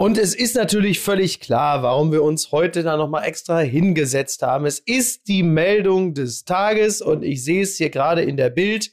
[0.00, 4.64] Und es ist natürlich völlig klar, warum wir uns heute da nochmal extra hingesetzt haben.
[4.64, 8.92] Es ist die Meldung des Tages und ich sehe es hier gerade in der Bild.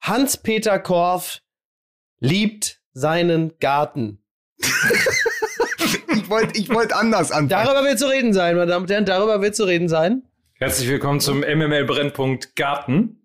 [0.00, 1.40] Hans-Peter Korff
[2.20, 4.22] liebt seinen Garten.
[6.14, 7.48] ich wollte ich wollt anders anfangen.
[7.48, 10.22] Darüber wird zu reden sein, meine Damen und Herren, darüber wird zu reden sein.
[10.54, 13.20] Herzlich willkommen zum MML-Brennpunkt Garten.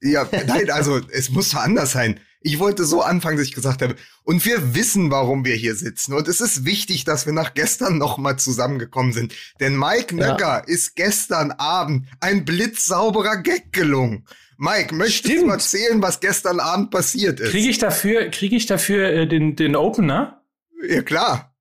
[0.00, 2.20] Ja, nein, also es muss anders sein.
[2.42, 6.12] Ich wollte so anfangen, dass ich gesagt habe, und wir wissen, warum wir hier sitzen.
[6.12, 9.34] Und es ist wichtig, dass wir nach gestern nochmal zusammengekommen sind.
[9.60, 10.64] Denn Mike Nöcker ja.
[10.66, 14.26] ist gestern Abend ein blitzsauberer Gag gelungen.
[14.58, 15.42] Mike, möchtest Stimmt.
[15.42, 17.50] du erzählen, was gestern Abend passiert ist?
[17.50, 20.42] Kriege ich dafür, kriege ich dafür äh, den, den Opener?
[20.88, 21.54] Ja, klar.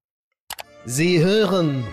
[0.85, 1.83] Sie hören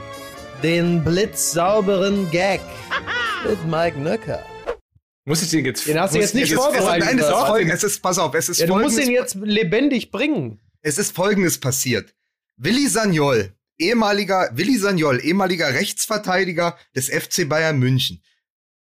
[0.63, 2.61] den blitzsauberen Gag
[3.49, 4.43] mit Mike Nöcker.
[5.29, 7.05] Muss ich den jetzt Den hast du jetzt nicht vorbereitet.
[7.05, 7.83] Nein, es ist folgendes.
[7.85, 10.59] Es ist, pass auf, es ist ja, Du musst ihn jetzt lebendig bringen.
[10.81, 12.15] Es ist folgendes passiert.
[12.57, 18.23] Willi Sagnol, ehemaliger, Willi Sagnol, ehemaliger Rechtsverteidiger des FC Bayern München,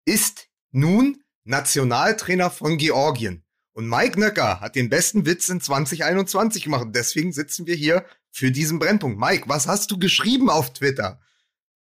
[0.04, 3.44] ist nun Nationaltrainer von Georgien.
[3.72, 6.82] Und Mike Nöcker hat den besten Witz in 2021 gemacht.
[6.82, 9.16] Und deswegen sitzen wir hier für diesen Brennpunkt.
[9.16, 11.20] Mike, was hast du geschrieben auf Twitter?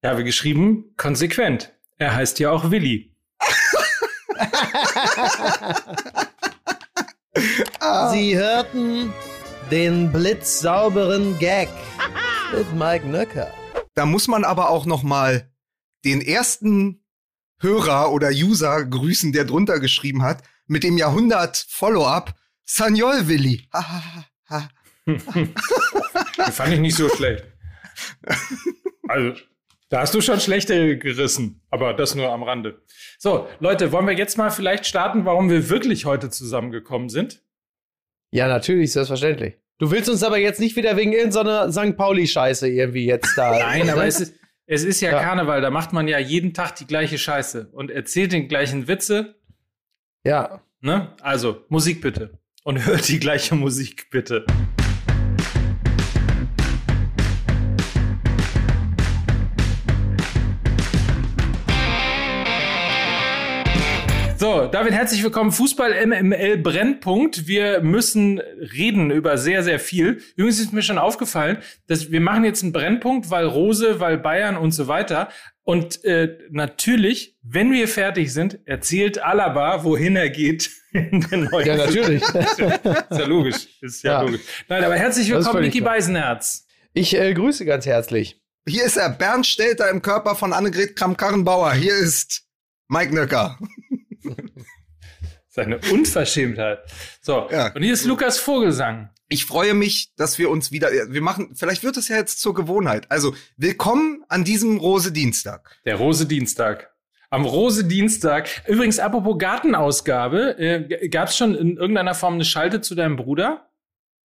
[0.04, 1.74] Ich habe geschrieben, konsequent.
[1.98, 3.11] Er heißt ja auch Willi.
[8.12, 9.14] Sie hörten
[9.72, 11.70] den blitzsauberen Gag
[12.54, 13.52] mit Mike Nöcker.
[13.94, 15.50] Da muss man aber auch noch mal
[16.04, 17.06] den ersten
[17.60, 23.70] Hörer oder User grüßen, der drunter geschrieben hat, mit dem Jahrhundert Follow-up Sanyol Willi.
[26.52, 27.46] fand ich nicht so schlecht.
[29.08, 29.40] Also,
[29.92, 32.82] da hast du schon schlechte gerissen, aber das nur am Rande.
[33.20, 37.44] So, Leute, wollen wir jetzt mal vielleicht starten, warum wir wirklich heute zusammengekommen sind?
[38.32, 39.58] Ja, natürlich, selbstverständlich.
[39.80, 41.98] Du willst uns aber jetzt nicht wieder wegen irgendeiner St.
[41.98, 43.52] Pauli-Scheiße irgendwie jetzt da.
[43.60, 46.78] Nein, aber es ist, es ist ja, ja, Karneval, da macht man ja jeden Tag
[46.78, 49.36] die gleiche Scheiße und erzählt den gleichen Witze.
[50.24, 50.62] Ja.
[50.80, 51.14] Ne?
[51.22, 52.40] Also, Musik bitte.
[52.64, 54.46] Und hört die gleiche Musik bitte.
[64.42, 65.52] So, David, herzlich willkommen.
[65.52, 67.46] Fußball MML Brennpunkt.
[67.46, 70.20] Wir müssen reden über sehr, sehr viel.
[70.36, 74.58] Übrigens ist mir schon aufgefallen, dass wir machen jetzt einen Brennpunkt, weil Rose, weil Bayern
[74.58, 75.30] und so weiter.
[75.62, 81.68] Und äh, natürlich, wenn wir fertig sind, erzählt Alaba, wohin er geht in den neuen
[81.68, 82.24] Ja, natürlich.
[82.34, 82.60] ist
[83.12, 83.68] ja logisch.
[83.82, 84.42] Ist ja, ja, logisch.
[84.68, 86.66] Nein, aber herzlich willkommen, Niki Beisenherz.
[86.94, 88.42] Ich äh, grüße ganz herzlich.
[88.68, 91.74] Hier ist er, Bernd Stelter im Körper von Annegret Kramp-Karrenbauer.
[91.74, 92.48] Hier ist
[92.88, 93.60] Mike Nöcker.
[95.48, 96.80] Seine Unverschämtheit.
[97.22, 97.74] So, ja.
[97.74, 99.10] und hier ist Lukas Vogelsang.
[99.28, 102.54] Ich freue mich, dass wir uns wieder, wir machen, vielleicht wird es ja jetzt zur
[102.54, 103.10] Gewohnheit.
[103.10, 105.80] Also, willkommen an diesem Rose-Dienstag.
[105.86, 106.92] Der Rose-Dienstag.
[107.30, 108.50] Am Rose-Dienstag.
[108.68, 113.70] Übrigens, apropos Gartenausgabe, äh, gab es schon in irgendeiner Form eine Schalte zu deinem Bruder,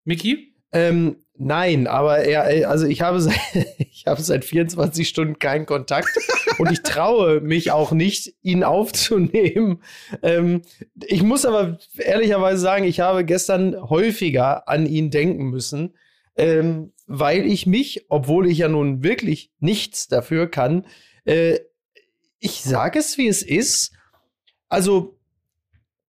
[0.05, 0.54] Miki?
[0.75, 3.39] Ähm, nein, aber er, also ich habe, seit,
[3.77, 6.09] ich habe seit 24 Stunden keinen Kontakt
[6.57, 9.81] und ich traue mich auch nicht, ihn aufzunehmen.
[10.21, 10.63] Ähm,
[11.01, 15.95] ich muss aber ehrlicherweise sagen, ich habe gestern häufiger an ihn denken müssen,
[16.35, 20.85] ähm, weil ich mich, obwohl ich ja nun wirklich nichts dafür kann,
[21.23, 21.59] äh,
[22.39, 23.93] ich sage es, wie es ist.
[24.67, 25.17] Also,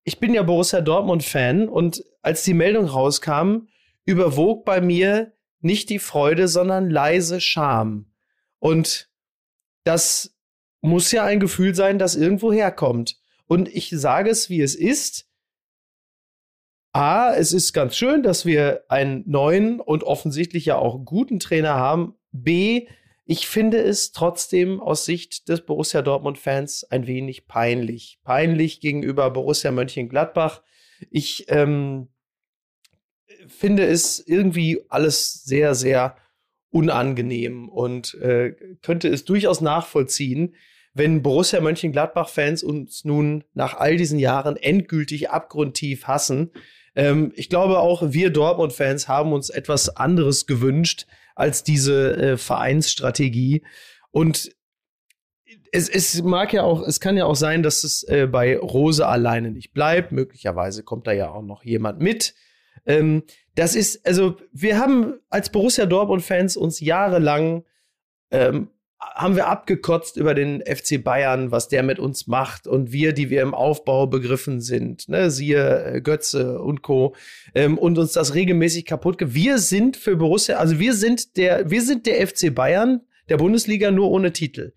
[0.03, 3.69] ich bin ja Borussia Dortmund-Fan und als die Meldung rauskam,
[4.07, 8.11] überwog bei mir nicht die Freude, sondern leise Scham.
[8.59, 9.11] Und
[9.85, 10.35] das
[10.81, 13.19] muss ja ein Gefühl sein, das irgendwo herkommt.
[13.47, 15.29] Und ich sage es, wie es ist.
[16.93, 21.75] A, es ist ganz schön, dass wir einen neuen und offensichtlich ja auch guten Trainer
[21.75, 22.15] haben.
[22.33, 22.89] B,
[23.27, 28.21] ich finde es trotzdem aus Sicht des Borussia Dortmund-Fans ein wenig peinlich.
[28.23, 30.63] Peinlich gegenüber Borussia Mönchengladbach.
[31.11, 32.09] Ich ähm,
[33.49, 36.17] finde es irgendwie alles sehr, sehr
[36.71, 40.55] unangenehm und äh, könnte es durchaus nachvollziehen,
[40.95, 46.51] wenn Borussia Mönchengladbach-Fans uns nun nach all diesen Jahren endgültig abgrundtief hassen.
[46.95, 53.63] Ähm, ich glaube auch wir Dortmund-Fans haben uns etwas anderes gewünscht als diese äh, Vereinsstrategie.
[54.11, 54.51] Und
[55.71, 59.07] es, es mag ja auch, es kann ja auch sein, dass es äh, bei Rose
[59.07, 60.13] alleine nicht bleibt.
[60.13, 62.35] Möglicherweise kommt da ja auch noch jemand mit.
[62.87, 63.23] Ähm,
[63.55, 67.65] das ist, also wir haben als Borussia Dortmund-Fans uns jahrelang
[68.31, 68.69] ähm,
[68.99, 73.31] haben wir abgekotzt über den FC Bayern, was der mit uns macht und wir, die
[73.31, 77.15] wir im Aufbau begriffen sind, ne, siehe äh, Götze und Co.
[77.55, 79.17] Ähm, und uns das regelmäßig kaputt.
[79.21, 83.91] Wir sind für Borussia, also wir sind der, wir sind der FC Bayern der Bundesliga
[83.91, 84.73] nur ohne Titel.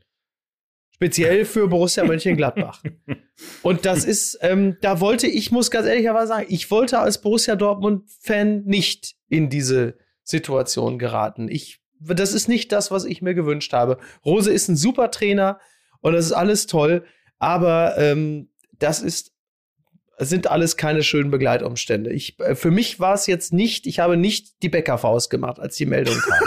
[0.99, 2.83] Speziell für Borussia Mönchengladbach.
[3.61, 7.55] Und das ist, ähm, da wollte ich, muss ganz ehrlicherweise sagen, ich wollte als Borussia
[7.55, 11.47] Dortmund-Fan nicht in diese Situation geraten.
[11.47, 13.97] Ich das ist nicht das, was ich mir gewünscht habe.
[14.25, 15.59] Rose ist ein super Trainer
[16.01, 17.05] und das ist alles toll,
[17.37, 19.33] aber ähm, das ist
[20.21, 22.11] sind alles keine schönen Begleitumstände.
[22.11, 25.77] Ich, äh, für mich war es jetzt nicht, ich habe nicht die Bäckerfaust gemacht, als
[25.77, 26.39] die Meldung kam.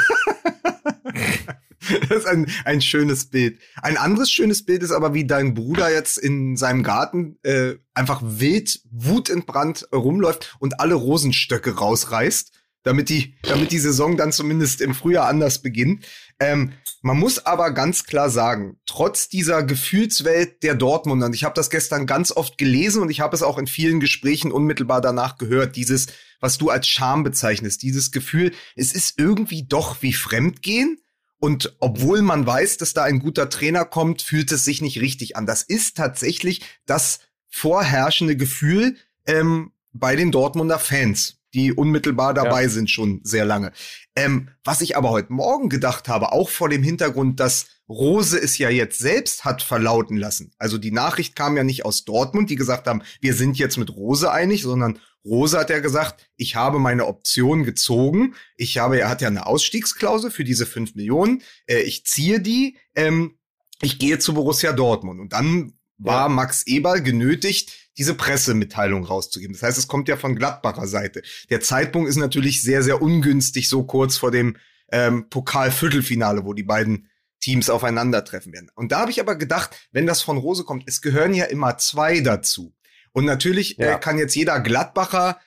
[2.08, 3.58] das ist ein, ein schönes Bild.
[3.82, 8.20] Ein anderes schönes Bild ist aber, wie dein Bruder jetzt in seinem Garten äh, einfach
[8.22, 12.52] wild, wutentbrannt rumläuft und alle Rosenstöcke rausreißt
[12.82, 16.04] damit die, damit die Saison dann zumindest im Frühjahr anders beginnt.
[16.40, 21.54] Ähm, man muss aber ganz klar sagen, trotz dieser Gefühlswelt der Dortmunder, und ich habe
[21.54, 25.38] das gestern ganz oft gelesen und ich habe es auch in vielen Gesprächen unmittelbar danach
[25.38, 26.06] gehört, dieses,
[26.40, 30.98] was du als Scham bezeichnest, dieses Gefühl, es ist irgendwie doch wie Fremdgehen.
[31.42, 35.36] Und obwohl man weiß, dass da ein guter Trainer kommt, fühlt es sich nicht richtig
[35.36, 35.44] an.
[35.44, 37.18] Das ist tatsächlich das
[37.48, 38.96] vorherrschende Gefühl
[39.26, 42.68] ähm, bei den Dortmunder Fans die unmittelbar dabei ja.
[42.68, 43.72] sind schon sehr lange.
[44.16, 48.56] Ähm, was ich aber heute Morgen gedacht habe, auch vor dem Hintergrund, dass Rose es
[48.56, 50.52] ja jetzt selbst hat verlauten lassen.
[50.58, 53.90] Also die Nachricht kam ja nicht aus Dortmund, die gesagt haben, wir sind jetzt mit
[53.94, 58.34] Rose einig, sondern Rose hat ja gesagt, ich habe meine Option gezogen.
[58.56, 61.42] Ich habe, er hat ja eine Ausstiegsklausel für diese fünf Millionen.
[61.66, 62.78] Äh, ich ziehe die.
[62.94, 63.38] Ähm,
[63.80, 65.20] ich gehe zu Borussia Dortmund.
[65.20, 66.28] Und dann war ja.
[66.28, 69.54] Max Eberl genötigt, diese Pressemitteilung rauszugeben.
[69.54, 71.22] Das heißt, es kommt ja von Gladbacher Seite.
[71.50, 74.56] Der Zeitpunkt ist natürlich sehr, sehr ungünstig, so kurz vor dem
[74.90, 77.08] ähm, Pokal-Viertelfinale, wo die beiden
[77.40, 78.70] Teams aufeinandertreffen werden.
[78.74, 81.76] Und da habe ich aber gedacht, wenn das von Rose kommt, es gehören ja immer
[81.78, 82.72] zwei dazu.
[83.12, 83.96] Und natürlich äh, ja.
[83.96, 85.38] äh, kann jetzt jeder Gladbacher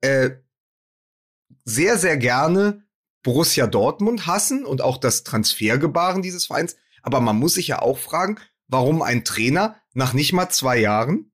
[0.00, 0.30] äh,
[1.64, 2.84] sehr, sehr gerne
[3.22, 6.76] Borussia Dortmund hassen und auch das Transfergebaren dieses Vereins.
[7.02, 8.38] Aber man muss sich ja auch fragen,
[8.68, 11.32] warum ein Trainer nach nicht mal zwei Jahren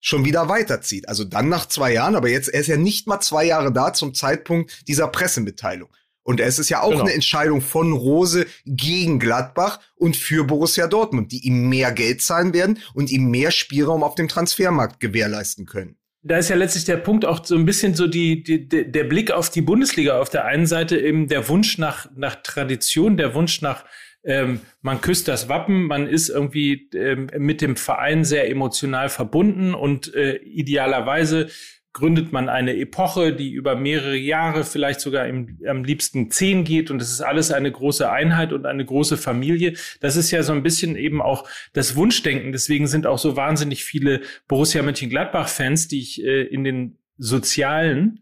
[0.00, 1.08] schon wieder weiterzieht.
[1.08, 3.92] Also dann nach zwei Jahren, aber jetzt, er ist ja nicht mal zwei Jahre da
[3.92, 5.90] zum Zeitpunkt dieser Pressemitteilung.
[6.24, 7.04] Und es ist ja auch genau.
[7.04, 12.52] eine Entscheidung von Rose gegen Gladbach und für Borussia Dortmund, die ihm mehr Geld zahlen
[12.52, 15.96] werden und ihm mehr Spielraum auf dem Transfermarkt gewährleisten können.
[16.22, 19.30] Da ist ja letztlich der Punkt auch so ein bisschen so die, die, der Blick
[19.30, 20.18] auf die Bundesliga.
[20.18, 23.84] Auf der einen Seite eben der Wunsch nach, nach Tradition, der Wunsch nach
[24.24, 29.74] ähm, man küsst das Wappen, man ist irgendwie ähm, mit dem Verein sehr emotional verbunden
[29.74, 31.48] und äh, idealerweise
[31.94, 36.90] gründet man eine Epoche, die über mehrere Jahre, vielleicht sogar im, am liebsten zehn geht
[36.90, 39.74] und es ist alles eine große Einheit und eine große Familie.
[40.00, 42.52] Das ist ja so ein bisschen eben auch das Wunschdenken.
[42.52, 48.20] Deswegen sind auch so wahnsinnig viele Borussia Mönchengladbach-Fans, die ich äh, in den sozialen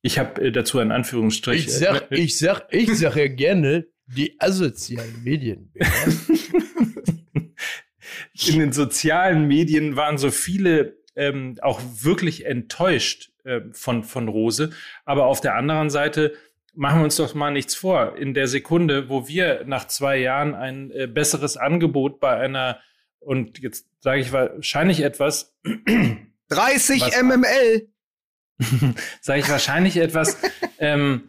[0.00, 1.66] ich habe äh, dazu ein Anführungsstrich.
[1.66, 5.72] Ich sag, äh, ich sag, ich sage gerne die asozialen Medien.
[8.46, 14.70] In den sozialen Medien waren so viele ähm, auch wirklich enttäuscht äh, von, von Rose.
[15.04, 16.32] Aber auf der anderen Seite
[16.74, 18.16] machen wir uns doch mal nichts vor.
[18.16, 22.78] In der Sekunde, wo wir nach zwei Jahren ein äh, besseres Angebot bei einer,
[23.18, 25.56] und jetzt sage ich wahrscheinlich etwas.
[26.50, 27.88] 30 was, MML!
[29.20, 30.38] sage ich wahrscheinlich etwas,
[30.78, 31.28] ähm,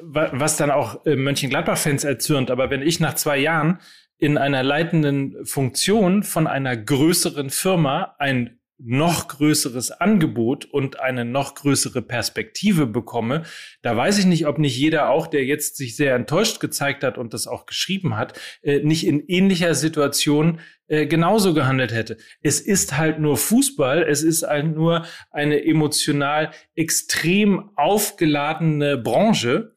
[0.00, 2.50] was dann auch äh, Mönchengladbach-Fans erzürnt.
[2.52, 3.80] Aber wenn ich nach zwei Jahren
[4.18, 11.54] in einer leitenden Funktion von einer größeren Firma ein noch größeres Angebot und eine noch
[11.54, 13.44] größere Perspektive bekomme,
[13.82, 17.16] da weiß ich nicht, ob nicht jeder auch, der jetzt sich sehr enttäuscht gezeigt hat
[17.16, 22.18] und das auch geschrieben hat, äh, nicht in ähnlicher Situation äh, genauso gehandelt hätte.
[22.42, 29.74] Es ist halt nur Fußball, es ist halt nur eine emotional extrem aufgeladene Branche,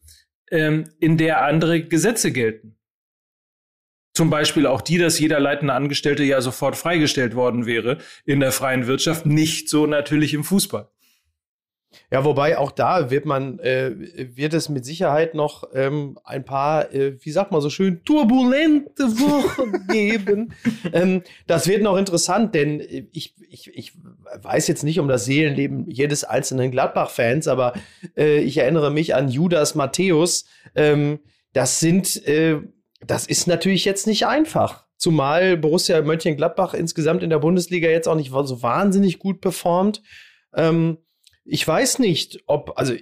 [0.51, 2.76] ähm, in der andere Gesetze gelten.
[4.17, 8.51] Zum Beispiel auch die, dass jeder leitende Angestellte ja sofort freigestellt worden wäre in der
[8.51, 10.89] freien Wirtschaft, nicht so natürlich im Fußball.
[12.09, 13.91] Ja, wobei auch da wird man, äh,
[14.35, 19.03] wird es mit Sicherheit noch ähm, ein paar, äh, wie sagt man so schön, turbulente
[19.03, 20.55] Wochen geben.
[20.93, 22.81] ähm, das wird noch interessant, denn
[23.11, 23.93] ich, ich, ich
[24.41, 27.73] weiß jetzt nicht um das Seelenleben jedes einzelnen Gladbach-Fans, aber
[28.17, 30.45] äh, ich erinnere mich an Judas Matthäus.
[30.73, 31.19] Ähm,
[31.53, 32.61] das sind äh,
[32.99, 34.85] das ist natürlich jetzt nicht einfach.
[34.97, 40.01] Zumal Borussia Mönchengladbach insgesamt in der Bundesliga jetzt auch nicht so wahnsinnig gut performt.
[40.55, 40.97] Ähm,
[41.45, 42.93] ich weiß nicht, ob, also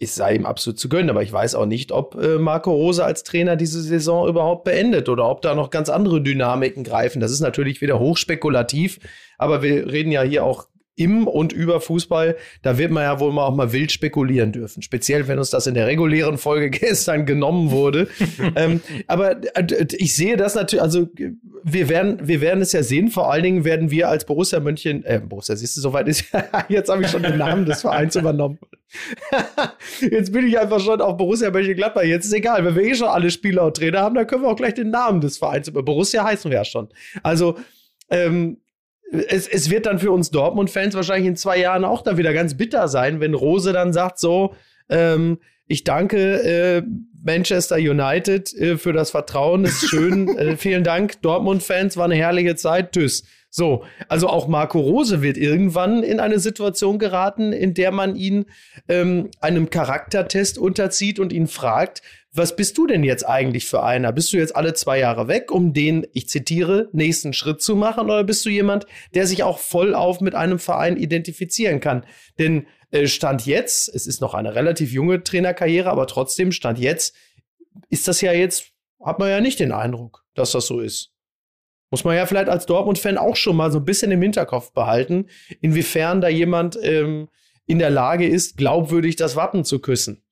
[0.00, 3.04] es sei ihm absolut zu gönnen, aber ich weiß auch nicht, ob äh, Marco Rose
[3.04, 7.20] als Trainer diese Saison überhaupt beendet oder ob da noch ganz andere Dynamiken greifen.
[7.20, 9.00] Das ist natürlich wieder hochspekulativ,
[9.36, 13.32] aber wir reden ja hier auch im und über Fußball, da wird man ja wohl
[13.32, 14.82] mal auch mal wild spekulieren dürfen.
[14.82, 18.08] Speziell, wenn uns das in der regulären Folge gestern genommen wurde.
[18.56, 21.08] ähm, aber äh, ich sehe das natürlich, also
[21.64, 23.08] wir werden, wir werden es ja sehen.
[23.08, 26.24] Vor allen Dingen werden wir als Borussia München, äh, Borussia, siehst du, soweit ist,
[26.68, 28.58] jetzt habe ich schon den Namen des Vereins übernommen.
[30.00, 32.04] jetzt bin ich einfach schon auf Borussia Mönchengladbach.
[32.04, 34.48] Jetzt ist egal, wenn wir eh schon alle Spieler und Trainer haben, dann können wir
[34.48, 36.88] auch gleich den Namen des Vereins über Borussia heißen wir ja schon.
[37.22, 37.56] Also,
[38.10, 38.58] ähm,
[39.28, 42.56] es, es wird dann für uns Dortmund-Fans wahrscheinlich in zwei Jahren auch da wieder ganz
[42.56, 44.54] bitter sein, wenn Rose dann sagt so,
[44.88, 46.82] ähm, ich danke äh,
[47.22, 52.56] Manchester United äh, für das Vertrauen, ist schön, äh, vielen Dank Dortmund-Fans, war eine herrliche
[52.56, 53.24] Zeit, tschüss.
[53.56, 58.46] So, also auch Marco Rose wird irgendwann in eine Situation geraten, in der man ihn
[58.88, 64.10] ähm, einem Charaktertest unterzieht und ihn fragt, was bist du denn jetzt eigentlich für einer?
[64.10, 68.06] Bist du jetzt alle zwei Jahre weg, um den, ich zitiere, nächsten Schritt zu machen?
[68.06, 72.04] Oder bist du jemand, der sich auch voll auf mit einem Verein identifizieren kann?
[72.40, 77.14] Denn äh, Stand jetzt, es ist noch eine relativ junge Trainerkarriere, aber trotzdem, Stand jetzt,
[77.88, 81.13] ist das ja jetzt, hat man ja nicht den Eindruck, dass das so ist.
[81.90, 85.26] Muss man ja vielleicht als Dortmund-Fan auch schon mal so ein bisschen im Hinterkopf behalten,
[85.60, 87.28] inwiefern da jemand ähm,
[87.66, 90.23] in der Lage ist, glaubwürdig das Wappen zu küssen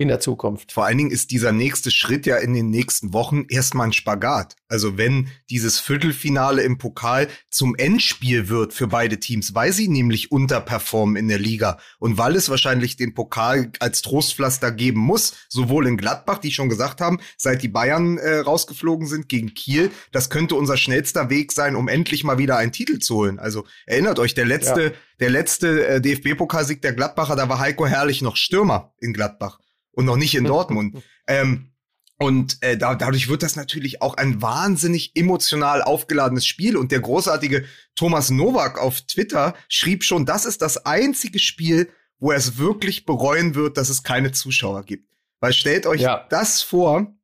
[0.00, 0.70] in der Zukunft.
[0.70, 4.54] Vor allen Dingen ist dieser nächste Schritt ja in den nächsten Wochen erstmal ein Spagat.
[4.68, 10.30] Also wenn dieses Viertelfinale im Pokal zum Endspiel wird für beide Teams, weil sie nämlich
[10.30, 15.88] unterperformen in der Liga und weil es wahrscheinlich den Pokal als Trostpflaster geben muss, sowohl
[15.88, 20.30] in Gladbach, die schon gesagt haben, seit die Bayern äh, rausgeflogen sind gegen Kiel, das
[20.30, 23.40] könnte unser schnellster Weg sein, um endlich mal wieder einen Titel zu holen.
[23.40, 24.92] Also erinnert euch, der letzte, ja.
[25.18, 29.58] der letzte äh, DFB-Pokalsieg der Gladbacher, da war Heiko Herrlich noch Stürmer in Gladbach
[29.98, 31.02] und noch nicht in Dortmund.
[31.26, 31.72] ähm,
[32.20, 36.76] und äh, da, dadurch wird das natürlich auch ein wahnsinnig emotional aufgeladenes Spiel.
[36.76, 37.64] Und der großartige
[37.94, 41.88] Thomas Nowak auf Twitter schrieb schon, das ist das einzige Spiel,
[42.18, 45.08] wo er es wirklich bereuen wird, dass es keine Zuschauer gibt.
[45.38, 46.26] Weil stellt euch ja.
[46.28, 47.14] das vor,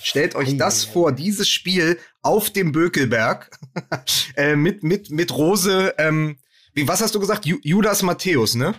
[0.00, 3.50] stellt euch das vor, dieses Spiel auf dem Bökelberg
[4.36, 6.38] äh, mit, mit, mit Rose, ähm,
[6.72, 7.46] wie, was hast du gesagt?
[7.46, 8.76] Ju Judas Matthäus, ne?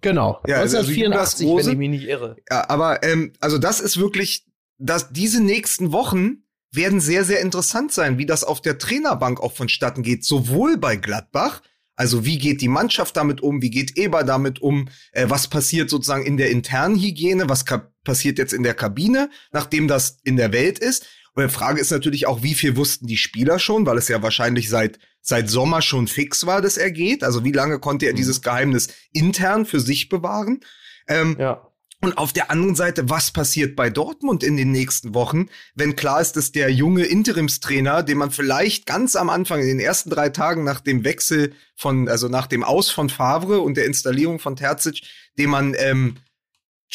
[0.00, 0.40] Genau.
[0.46, 2.36] Ja, 1984, also wenn ich mich nicht irre.
[2.50, 4.46] Ja, aber ähm, also das ist wirklich,
[4.78, 9.52] dass diese nächsten Wochen werden sehr, sehr interessant sein, wie das auf der Trainerbank auch
[9.52, 11.62] vonstatten geht, sowohl bei Gladbach,
[11.96, 15.88] also wie geht die Mannschaft damit um, wie geht Eber damit um, äh, was passiert
[15.88, 17.64] sozusagen in der internen Hygiene, was
[18.02, 21.06] passiert jetzt in der Kabine, nachdem das in der Welt ist.
[21.34, 24.22] Und die Frage ist natürlich auch, wie viel wussten die Spieler schon, weil es ja
[24.22, 27.24] wahrscheinlich seit seit Sommer schon fix war, dass er geht.
[27.24, 28.16] Also wie lange konnte er mhm.
[28.16, 30.60] dieses Geheimnis intern für sich bewahren?
[31.08, 31.66] Ähm, ja.
[32.00, 36.20] Und auf der anderen Seite, was passiert bei Dortmund in den nächsten Wochen, wenn klar
[36.20, 40.28] ist, dass der junge Interimstrainer, den man vielleicht ganz am Anfang, in den ersten drei
[40.28, 44.54] Tagen nach dem Wechsel von, also nach dem Aus von Favre und der Installierung von
[44.54, 45.00] Terzic,
[45.38, 46.16] dem man ähm,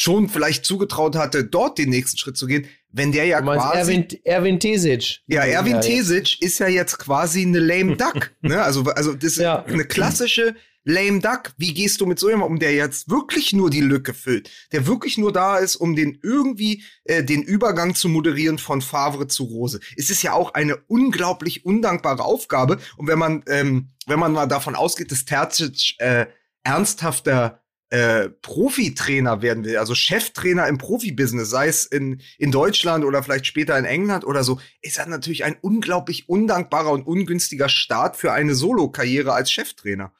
[0.00, 3.92] schon vielleicht zugetraut hatte, dort den nächsten Schritt zu gehen, wenn der ja quasi.
[3.92, 5.20] Erwin, Erwin Tesic.
[5.26, 8.30] Ja, Erwin ja, Tesic ist ja jetzt quasi eine lame duck.
[8.40, 8.62] ne?
[8.62, 9.62] Also, also das ist ja.
[9.64, 11.52] eine klassische lame duck.
[11.58, 14.86] Wie gehst du mit so jemandem um, der jetzt wirklich nur die Lücke füllt, der
[14.86, 19.44] wirklich nur da ist, um den irgendwie äh, den Übergang zu moderieren von Favre zu
[19.44, 19.80] Rose?
[19.98, 22.78] Es ist ja auch eine unglaublich undankbare Aufgabe.
[22.96, 26.24] Und wenn man, ähm, wenn man mal davon ausgeht, dass Terzic äh,
[26.62, 27.59] ernsthafter
[27.90, 33.46] äh, Profitrainer werden will, also Cheftrainer im Profibusiness, sei es in, in Deutschland oder vielleicht
[33.46, 38.32] später in England oder so, ist das natürlich ein unglaublich undankbarer und ungünstiger Start für
[38.32, 40.12] eine Solo-Karriere als Cheftrainer.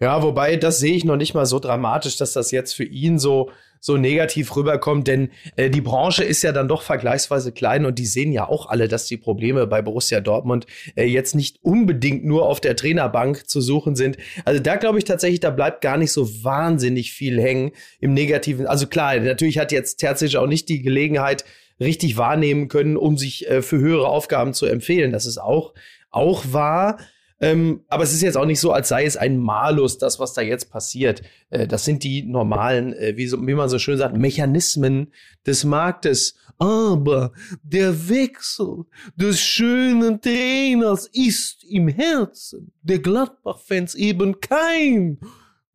[0.00, 3.18] Ja, wobei das sehe ich noch nicht mal so dramatisch, dass das jetzt für ihn
[3.18, 7.98] so so negativ rüberkommt, denn äh, die Branche ist ja dann doch vergleichsweise klein und
[7.98, 10.66] die sehen ja auch alle, dass die Probleme bei Borussia Dortmund
[10.96, 14.16] äh, jetzt nicht unbedingt nur auf der Trainerbank zu suchen sind.
[14.44, 18.66] Also da glaube ich tatsächlich, da bleibt gar nicht so wahnsinnig viel hängen im Negativen.
[18.66, 21.44] Also klar, natürlich hat jetzt Terzic auch nicht die Gelegenheit
[21.78, 25.12] richtig wahrnehmen können, um sich äh, für höhere Aufgaben zu empfehlen.
[25.12, 25.74] Das ist auch
[26.10, 26.98] auch wahr.
[27.38, 30.32] Ähm, aber es ist jetzt auch nicht so, als sei es ein Malus, das, was
[30.32, 31.22] da jetzt passiert.
[31.50, 35.12] Äh, das sind die normalen, äh, wie, so, wie man so schön sagt, Mechanismen
[35.46, 36.36] des Marktes.
[36.58, 38.84] Aber der Wechsel
[39.16, 45.18] des schönen Trainers ist im Herzen der Gladbach-Fans eben kein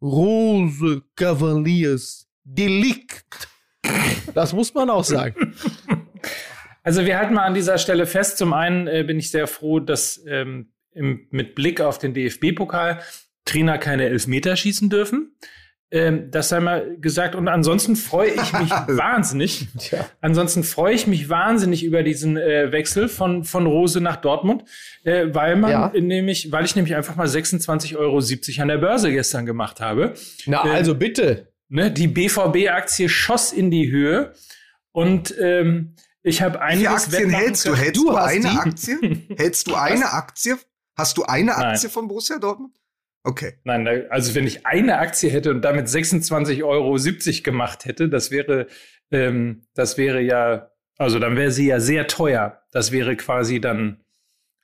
[0.02, 3.48] Rose Cavaliers Delikt.
[4.34, 5.54] Das muss man auch sagen.
[6.84, 8.40] Also wir halten mal an dieser Stelle fest.
[8.40, 13.02] Zum einen äh, bin ich sehr froh, dass ähm, im, mit Blick auf den DFB-Pokal
[13.46, 15.36] Trainer keine Elfmeter schießen dürfen.
[15.94, 17.36] Ähm, das sei mal gesagt.
[17.36, 19.68] Und ansonsten freue ich mich wahnsinnig.
[19.78, 20.06] Tja.
[20.22, 24.64] Ansonsten freue ich mich wahnsinnig über diesen äh, Wechsel von, von Rose nach Dortmund,
[25.04, 25.92] äh, weil man ja.
[26.00, 28.20] nämlich, weil ich nämlich einfach mal 26,70 Euro
[28.62, 30.14] an der Börse gestern gemacht habe.
[30.46, 31.48] Na, äh, also bitte.
[31.68, 34.34] Ne, die BVB-Aktie schoss in die Höhe
[34.92, 37.76] und ähm, ich habe einiges Wie Aktien hältst du?
[37.76, 38.58] Hältst du, du eine die?
[38.58, 38.98] Aktie?
[39.38, 40.58] hältst du eine Aktie?
[41.02, 41.94] Hast du eine Aktie Nein.
[41.94, 42.80] von Borussia Dortmund?
[43.24, 43.54] Okay.
[43.64, 46.96] Nein, also wenn ich eine Aktie hätte und damit 26,70 Euro
[47.42, 48.68] gemacht hätte, das wäre,
[49.10, 52.62] ähm, das wäre ja, also dann wäre sie ja sehr teuer.
[52.72, 54.01] Das wäre quasi dann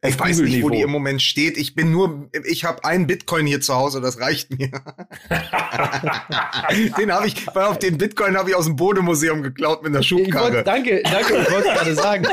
[0.06, 1.58] ich weiß nicht, wo die im Moment steht.
[1.58, 4.70] Ich bin nur, ich habe einen Bitcoin hier zu Hause, das reicht mir.
[6.98, 10.04] den habe ich, weil auf den Bitcoin habe ich aus dem Bodemuseum geklaut mit einer
[10.04, 10.54] Schubkarre.
[10.54, 12.28] Wollt, danke, danke, ich wollte gerade sagen.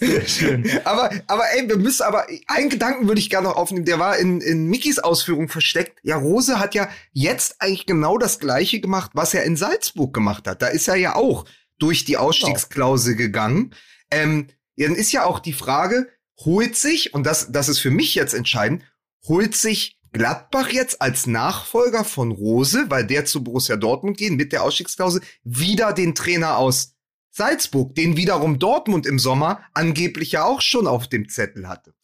[0.00, 0.68] Sehr schön.
[0.82, 4.18] Aber, aber ey, wir müssen aber, einen Gedanken würde ich gerne noch aufnehmen, der war
[4.18, 6.00] in, in Mickys Ausführung versteckt.
[6.02, 10.48] Ja, Rose hat ja jetzt eigentlich genau das Gleiche gemacht, was er in Salzburg gemacht
[10.48, 10.62] hat.
[10.62, 11.44] Da ist er ja auch
[11.78, 13.72] durch die Ausstiegsklausel gegangen.
[14.10, 16.08] Ähm, ja, dann ist ja auch die Frage,
[16.44, 18.82] holt sich, und das, das ist für mich jetzt entscheidend,
[19.26, 24.52] holt sich Gladbach jetzt als Nachfolger von Rose, weil der zu Borussia Dortmund geht, mit
[24.52, 26.94] der Ausstiegsklausel, wieder den Trainer aus
[27.30, 31.94] Salzburg, den wiederum Dortmund im Sommer angeblich ja auch schon auf dem Zettel hatte.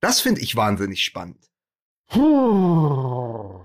[0.00, 1.50] Das finde ich wahnsinnig spannend.
[2.08, 3.64] Puh.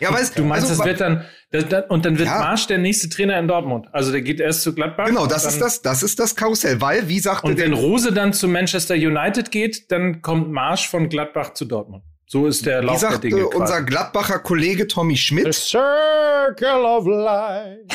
[0.00, 2.38] Ja, weißt, du meinst, also, das wird dann, das, das, und dann wird ja.
[2.38, 3.86] Marsch der nächste Trainer in Dortmund.
[3.92, 5.06] Also der geht erst zu Gladbach.
[5.06, 8.32] Genau, das ist das, das ist das Karussell, weil, wie sagte Und wenn Rose dann
[8.32, 12.04] zu Manchester United geht, dann kommt Marsch von Gladbach zu Dortmund.
[12.26, 13.48] So ist der Lauf wie sagte der Dinge.
[13.48, 15.46] unser Gladbacher Kollege Tommy Schmidt.
[15.46, 17.86] The Circle of Life.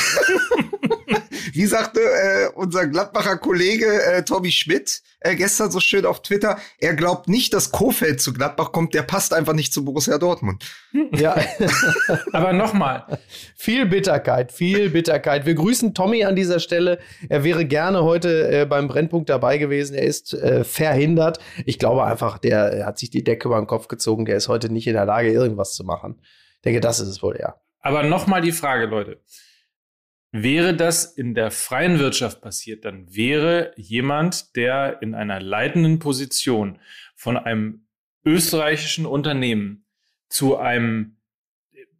[1.52, 6.58] Wie sagte äh, unser Gladbacher Kollege äh, Tommy Schmidt äh, gestern so schön auf Twitter,
[6.78, 10.64] er glaubt nicht, dass Kofeld zu Gladbach kommt, der passt einfach nicht zu Borussia Dortmund.
[11.12, 11.36] Ja,
[12.32, 13.18] aber nochmal.
[13.56, 15.46] Viel Bitterkeit, viel Bitterkeit.
[15.46, 16.98] Wir grüßen Tommy an dieser Stelle.
[17.28, 19.94] Er wäre gerne heute äh, beim Brennpunkt dabei gewesen.
[19.94, 21.38] Er ist äh, verhindert.
[21.66, 24.24] Ich glaube einfach, der hat sich die Decke über den Kopf gezogen.
[24.24, 26.20] Der ist heute nicht in der Lage, irgendwas zu machen.
[26.56, 27.56] Ich denke, das ist es wohl, ja.
[27.80, 29.20] Aber nochmal die Frage, Leute.
[30.32, 36.78] Wäre das in der freien Wirtschaft passiert, dann wäre jemand, der in einer leitenden Position
[37.16, 37.86] von einem
[38.24, 39.86] österreichischen Unternehmen
[40.28, 41.16] zu einem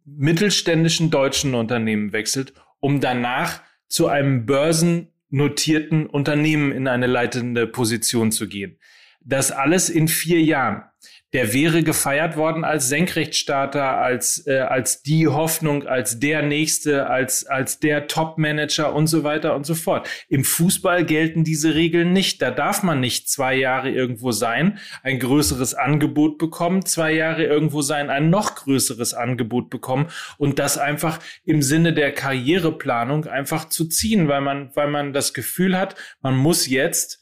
[0.05, 8.47] mittelständischen deutschen Unternehmen wechselt, um danach zu einem börsennotierten Unternehmen in eine leitende Position zu
[8.47, 8.79] gehen.
[9.19, 10.83] Das alles in vier Jahren
[11.33, 17.45] der wäre gefeiert worden als Senkrechtstarter, als, äh, als die Hoffnung, als der Nächste, als,
[17.45, 20.09] als der Top-Manager und so weiter und so fort.
[20.27, 22.41] Im Fußball gelten diese Regeln nicht.
[22.41, 27.81] Da darf man nicht zwei Jahre irgendwo sein, ein größeres Angebot bekommen, zwei Jahre irgendwo
[27.81, 33.85] sein, ein noch größeres Angebot bekommen und das einfach im Sinne der Karriereplanung einfach zu
[33.87, 37.20] ziehen, weil man, weil man das Gefühl hat, man muss jetzt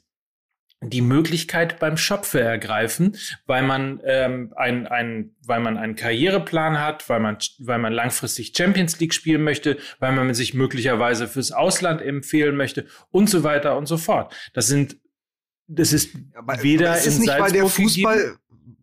[0.81, 7.09] die Möglichkeit beim Schöpfe ergreifen, weil man ähm, ein, ein, weil man einen Karriereplan hat,
[7.09, 12.01] weil man, weil man langfristig Champions League spielen möchte, weil man sich möglicherweise fürs Ausland
[12.01, 14.33] empfehlen möchte und so weiter und so fort.
[14.53, 14.97] Das sind,
[15.69, 18.39] das ist aber, weder aber ist in nicht, Salzburg weil der Fußball, gegeben,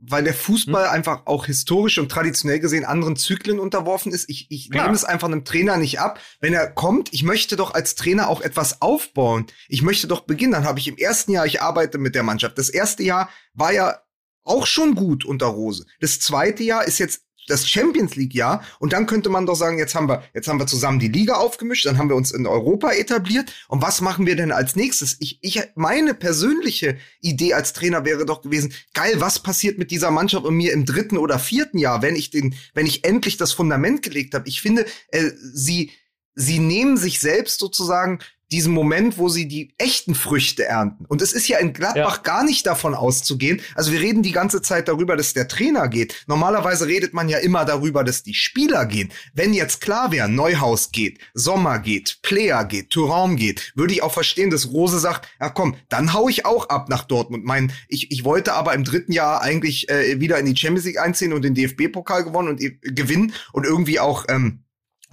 [0.08, 0.94] weil der Fußball hm?
[0.94, 4.28] einfach auch historisch und traditionell gesehen anderen Zyklen unterworfen ist.
[4.28, 6.20] Ich, ich nehme es einfach einem Trainer nicht ab.
[6.40, 9.46] Wenn er kommt, ich möchte doch als Trainer auch etwas aufbauen.
[9.68, 10.52] Ich möchte doch beginnen.
[10.52, 12.56] Dann habe ich im ersten Jahr, ich arbeite mit der Mannschaft.
[12.56, 14.00] Das erste Jahr war ja
[14.44, 15.86] auch schon gut unter Rose.
[16.00, 19.78] Das zweite Jahr ist jetzt das Champions League Jahr und dann könnte man doch sagen,
[19.78, 22.46] jetzt haben wir jetzt haben wir zusammen die Liga aufgemischt, dann haben wir uns in
[22.46, 25.16] Europa etabliert und was machen wir denn als nächstes?
[25.20, 30.10] Ich ich meine persönliche Idee als Trainer wäre doch gewesen, geil, was passiert mit dieser
[30.10, 33.52] Mannschaft und mir im dritten oder vierten Jahr, wenn ich den wenn ich endlich das
[33.52, 34.48] Fundament gelegt habe.
[34.48, 35.92] Ich finde, äh, sie
[36.34, 38.18] sie nehmen sich selbst sozusagen
[38.52, 41.04] diesen Moment, wo sie die echten Früchte ernten.
[41.06, 42.22] Und es ist ja in Gladbach ja.
[42.22, 43.60] gar nicht davon auszugehen.
[43.74, 46.24] Also wir reden die ganze Zeit darüber, dass der Trainer geht.
[46.26, 49.12] Normalerweise redet man ja immer darüber, dass die Spieler gehen.
[49.34, 54.12] Wenn jetzt klar wäre, Neuhaus geht, Sommer geht, Player geht, Thuram geht, würde ich auch
[54.12, 57.44] verstehen, dass Rose sagt, ja komm, dann hau ich auch ab nach Dortmund.
[57.44, 61.00] Mein, ich, ich wollte aber im dritten Jahr eigentlich äh, wieder in die Champions League
[61.00, 64.62] einziehen und den DFB-Pokal gewonnen und äh, gewinnen und irgendwie auch ähm,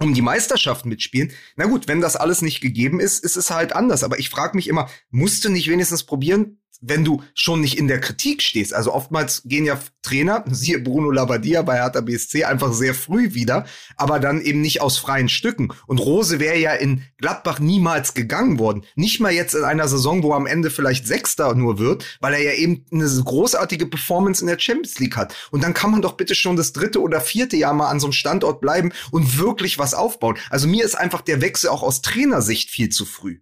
[0.00, 1.32] um die Meisterschaft mitspielen.
[1.56, 4.02] Na gut, wenn das alles nicht gegeben ist, ist es halt anders.
[4.02, 7.88] Aber ich frage mich immer, musst du nicht wenigstens probieren, wenn du schon nicht in
[7.88, 8.74] der Kritik stehst.
[8.74, 13.66] Also oftmals gehen ja Trainer, siehe Bruno Labbadia bei Hertha BSC, einfach sehr früh wieder,
[13.96, 15.72] aber dann eben nicht aus freien Stücken.
[15.86, 18.84] Und Rose wäre ja in Gladbach niemals gegangen worden.
[18.94, 22.34] Nicht mal jetzt in einer Saison, wo er am Ende vielleicht Sechster nur wird, weil
[22.34, 25.34] er ja eben eine großartige Performance in der Champions League hat.
[25.50, 28.06] Und dann kann man doch bitte schon das dritte oder vierte Jahr mal an so
[28.06, 30.36] einem Standort bleiben und wirklich was aufbauen.
[30.50, 33.38] Also mir ist einfach der Wechsel auch aus Trainersicht viel zu früh.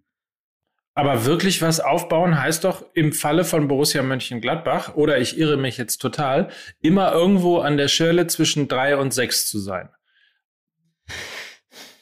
[0.95, 5.77] Aber wirklich was aufbauen heißt doch im Falle von Borussia Mönchengladbach, oder ich irre mich
[5.77, 6.49] jetzt total,
[6.81, 9.89] immer irgendwo an der Schwelle zwischen drei und sechs zu sein.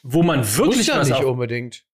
[0.04, 1.86] Wo man wirklich Muss ja was nicht unbedingt.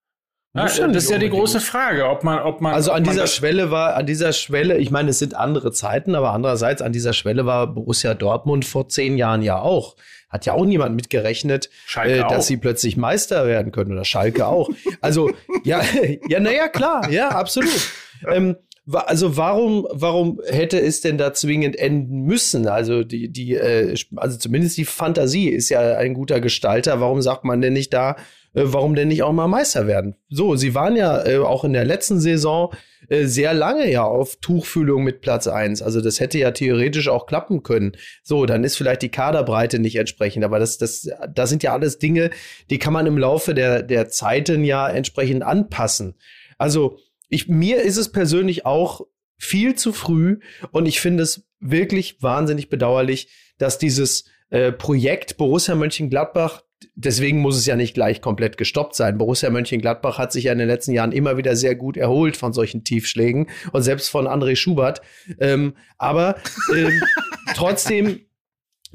[0.58, 2.74] Ja, das ist ja die große Frage, ob man, ob man.
[2.74, 5.72] Also ob an man dieser Schwelle war, an dieser Schwelle, ich meine, es sind andere
[5.72, 9.96] Zeiten, aber andererseits an dieser Schwelle war Borussia Dortmund vor zehn Jahren ja auch.
[10.30, 12.28] Hat ja auch niemand mitgerechnet, äh, auch.
[12.28, 14.70] dass sie plötzlich Meister werden können oder Schalke auch.
[15.00, 15.32] Also
[15.63, 15.82] ja,
[16.28, 17.91] ja, naja, klar, ja, absolut.
[18.28, 18.58] Ähm,
[18.91, 22.67] also warum, warum hätte es denn da zwingend enden müssen?
[22.67, 27.00] Also die, die, äh, also zumindest die Fantasie ist ja ein guter Gestalter.
[27.02, 28.15] Warum sagt man denn nicht da,
[28.65, 30.15] warum denn nicht auch mal Meister werden?
[30.30, 32.74] So, sie waren ja äh, auch in der letzten Saison
[33.10, 35.82] äh, sehr lange ja auf Tuchfühlung mit Platz eins.
[35.82, 37.93] Also das hätte ja theoretisch auch klappen können.
[38.24, 42.00] So, dann ist vielleicht die Kaderbreite nicht entsprechend, aber das, das, das sind ja alles
[42.00, 42.32] Dinge,
[42.70, 46.15] die kann man im Laufe der, der Zeiten ja entsprechend anpassen.
[46.58, 46.98] Also
[47.30, 49.02] ich, mir ist es persönlich auch
[49.38, 50.39] viel zu früh
[50.72, 56.63] und ich finde es wirklich wahnsinnig bedauerlich, dass dieses äh, Projekt Borussia Mönchengladbach
[56.96, 59.18] Deswegen muss es ja nicht gleich komplett gestoppt sein.
[59.18, 62.54] Borussia Mönchengladbach hat sich ja in den letzten Jahren immer wieder sehr gut erholt von
[62.54, 65.02] solchen Tiefschlägen und selbst von André Schubert.
[65.40, 66.36] Ähm, aber
[66.76, 67.02] ähm,
[67.56, 68.22] trotzdem,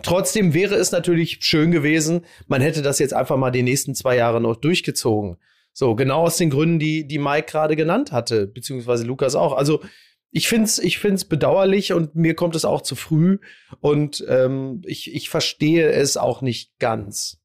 [0.03, 4.17] trotzdem wäre es natürlich schön gewesen, man hätte das jetzt einfach mal die nächsten zwei
[4.17, 5.39] Jahre noch durchgezogen.
[5.73, 9.57] So, genau aus den Gründen, die, die Mike gerade genannt hatte, beziehungsweise Lukas auch.
[9.57, 9.81] Also,
[10.31, 13.39] ich find's, ich find's bedauerlich und mir kommt es auch zu früh
[13.81, 17.42] und ähm, ich, ich verstehe es auch nicht ganz.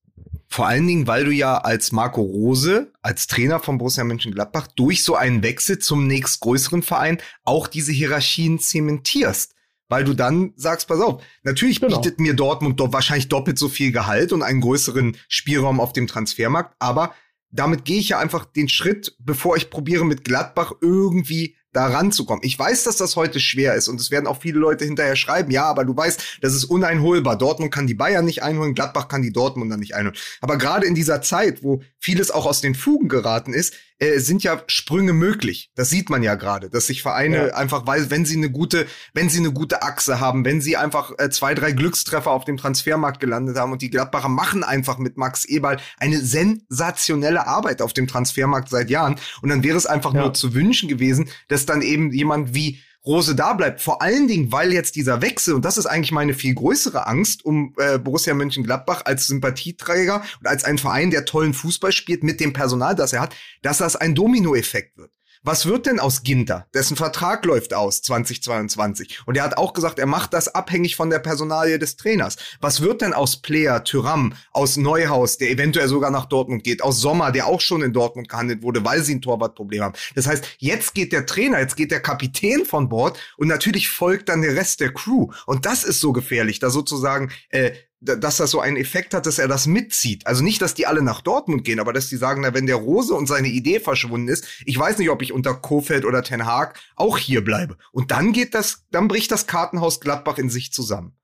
[0.58, 5.04] Vor allen Dingen, weil du ja als Marco Rose, als Trainer von Borussia Mönchengladbach, durch
[5.04, 9.54] so einen Wechsel zum nächstgrößeren Verein auch diese Hierarchien zementierst.
[9.88, 11.96] Weil du dann sagst, pass auf, natürlich Genau.
[12.02, 16.08] bietet mir Dortmund doch wahrscheinlich doppelt so viel Gehalt und einen größeren Spielraum auf dem
[16.08, 17.14] Transfermarkt, aber
[17.52, 22.44] damit gehe ich ja einfach den Schritt, bevor ich probiere, mit Gladbach irgendwie da ranzukommen.
[22.44, 25.52] Ich weiß, dass das heute schwer ist und es werden auch viele Leute hinterher schreiben,
[25.52, 27.38] ja, aber du weißt, das ist uneinholbar.
[27.38, 30.18] Dortmund kann die Bayern nicht einholen, Gladbach kann die Dortmunder nicht einholen.
[30.42, 34.44] Aber gerade in dieser Zeit, wo vieles auch aus den Fugen geraten ist, äh, sind
[34.44, 35.72] ja Sprünge möglich.
[35.76, 37.54] Das sieht man ja gerade, dass sich Vereine Ja.
[37.56, 41.12] einfach, weil wenn sie eine gute, wenn sie eine gute Achse haben, wenn sie einfach
[41.18, 45.18] äh, zwei, drei Glückstreffer auf dem Transfermarkt gelandet haben und die Gladbacher machen einfach mit
[45.18, 49.16] Max Eberl eine sensationelle Arbeit auf dem Transfermarkt seit Jahren.
[49.42, 50.22] Und dann wäre es einfach Ja.
[50.22, 53.82] nur zu wünschen gewesen, dass dann eben jemand wie Rose da bleibt.
[53.82, 57.44] Vor allen Dingen, weil jetzt dieser Wechsel, und das ist eigentlich meine viel größere Angst
[57.46, 62.40] um äh, Borussia Mönchengladbach als Sympathieträger und als ein Verein, der tollen Fußball spielt mit
[62.40, 65.12] dem Personal, das er hat, dass das ein Dominoeffekt wird.
[65.48, 66.68] Was wird denn aus Ginter?
[66.74, 69.22] Dessen Vertrag läuft aus 2022.
[69.26, 72.36] Und er hat auch gesagt, er macht das abhängig von der Personalie des Trainers.
[72.60, 77.00] Was wird denn aus Player, Tyram, aus Neuhaus, der eventuell sogar nach Dortmund geht, aus
[77.00, 79.96] Sommer, der auch schon in Dortmund gehandelt wurde, weil sie ein Torwartproblem haben.
[80.16, 84.28] Das heißt, jetzt geht der Trainer, jetzt geht der Kapitän von Bord und natürlich folgt
[84.28, 85.30] dann der Rest der Crew.
[85.46, 89.40] Und das ist so gefährlich, da sozusagen äh, dass das so einen Effekt hat, dass
[89.40, 90.28] er das mitzieht.
[90.28, 92.76] Also nicht, dass die alle nach Dortmund gehen, aber dass die sagen, na, wenn der
[92.76, 96.46] Rose und seine Idee verschwunden ist, ich weiß nicht, ob ich unter Kofeld oder Ten
[96.46, 97.78] Haag auch hier bleibe.
[97.92, 101.18] Und dann geht das, dann bricht das Kartenhaus Gladbach in sich zusammen.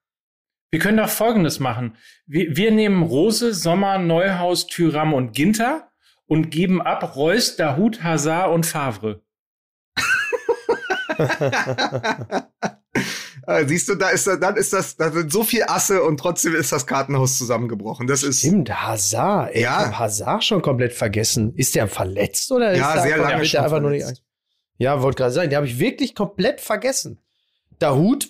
[0.71, 1.95] Wir können doch Folgendes machen.
[2.25, 5.91] Wir, wir nehmen Rose, Sommer, Neuhaus, Tyram und Ginter
[6.25, 9.22] und geben ab Reus, Dahut, Hazard und Favre.
[13.45, 16.17] Äh, siehst du, da ist da- dann ist das, da sind so viel Asse und
[16.17, 18.07] trotzdem ist das Kartenhaus zusammengebrochen.
[18.07, 19.53] Das ist Stimmt, Hazard.
[19.53, 19.81] Ey, Ja.
[19.81, 21.53] Ich hab Hazard schon komplett vergessen.
[21.55, 23.89] Ist der verletzt oder ist Ja, der sehr einfach, lange ist schon der einfach nur
[23.89, 24.23] nicht.
[24.77, 27.19] Ja, wollte gerade sagen, die habe ich wirklich komplett vergessen.
[27.79, 28.29] Dahut,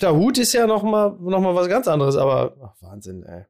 [0.00, 3.44] Dahut ist ja noch mal, noch mal was ganz anderes, aber ach, Wahnsinn, ey.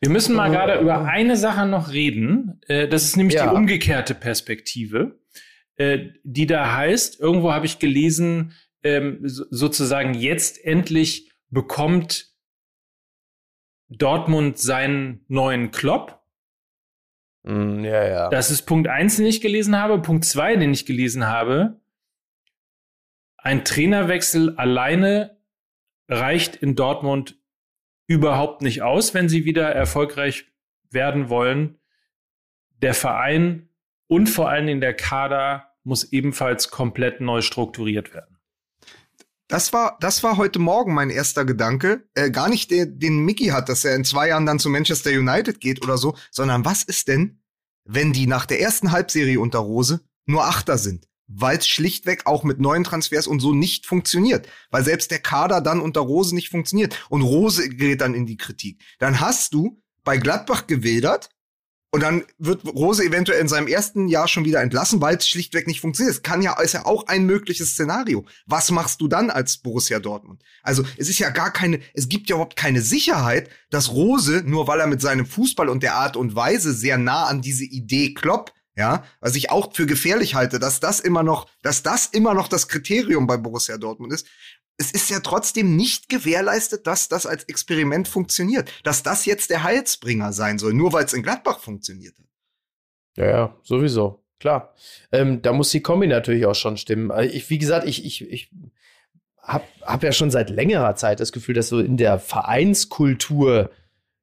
[0.00, 0.52] Wir müssen mal Oh.
[0.52, 2.60] gerade über eine Sache noch reden.
[2.66, 3.48] Äh, Das ist nämlich Ja.
[3.48, 5.18] die umgekehrte Perspektive,
[5.80, 12.34] äh, die da heißt, irgendwo habe ich gelesen, ähm, so- sozusagen jetzt endlich bekommt
[13.88, 16.22] Dortmund seinen neuen Klopp.
[17.44, 18.28] Mm, ja, ja.
[18.28, 20.02] Das ist Punkt eins, den ich gelesen habe.
[20.02, 21.80] Punkt zwei, den ich gelesen habe.
[23.38, 25.38] Ein Trainerwechsel alleine
[26.08, 27.38] reicht in Dortmund
[28.06, 30.44] überhaupt nicht aus, wenn sie wieder erfolgreich
[30.90, 31.78] werden wollen.
[32.82, 33.70] Der Verein
[34.08, 38.40] und vor allen Dingen der Kader muss ebenfalls komplett neu strukturiert werden.
[39.50, 42.08] Das war, das war heute Morgen mein erster Gedanke.
[42.14, 45.10] Äh, gar nicht der, den Mickey hat, dass er in zwei Jahren dann zu Manchester
[45.10, 47.42] United geht oder so, sondern was ist denn,
[47.84, 51.08] wenn die nach der ersten Halbserie unter Rose nur Achter sind?
[51.26, 54.48] Weil es schlichtweg auch mit neuen Transfers und so nicht funktioniert.
[54.70, 56.96] Weil selbst der Kader dann unter Rose nicht funktioniert.
[57.08, 58.80] Und Rose gerät dann in die Kritik.
[59.00, 61.28] Dann hast du bei Gladbach gewildert,
[61.92, 65.66] und dann wird Rose eventuell in seinem ersten Jahr schon wieder entlassen, weil es schlichtweg
[65.66, 66.14] nicht funktioniert.
[66.14, 68.24] Es kann ja, ist ja auch ein mögliches Szenario.
[68.46, 70.42] Was machst du dann als Borussia Dortmund?
[70.62, 74.68] Also, es ist ja gar keine, es gibt ja überhaupt keine Sicherheit, dass Rose, nur
[74.68, 78.14] weil er mit seinem Fußball und der Art und Weise sehr nah an diese Idee
[78.14, 82.34] Klopp, ja, was ich auch für gefährlich halte, dass das immer noch, dass das immer
[82.34, 84.26] noch das Kriterium bei Borussia Dortmund ist
[84.80, 88.72] es ist ja trotzdem nicht gewährleistet, dass das als Experiment funktioniert.
[88.82, 92.24] Dass das jetzt der Heilsbringer sein soll, nur weil es in Gladbach funktioniert hat.
[93.16, 94.24] Ja, ja, sowieso.
[94.38, 94.74] Klar.
[95.12, 97.10] Ähm, da muss die Kombi natürlich auch schon stimmen.
[97.10, 98.50] Also ich, wie gesagt, ich, ich, ich
[99.42, 103.70] habe hab ja schon seit längerer Zeit das Gefühl, dass so in der Vereinskultur